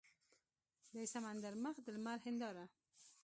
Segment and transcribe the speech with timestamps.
[0.95, 2.65] د سمندر مخ د لمر هینداره